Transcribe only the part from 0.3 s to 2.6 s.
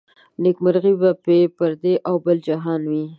نيکمرغي به يې پر دې او بل